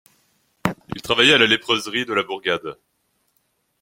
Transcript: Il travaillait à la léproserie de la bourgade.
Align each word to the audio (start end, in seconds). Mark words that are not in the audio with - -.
Il 0.95 1.01
travaillait 1.03 1.35
à 1.35 1.37
la 1.37 1.45
léproserie 1.45 2.07
de 2.07 2.13
la 2.15 2.23
bourgade. 2.23 2.75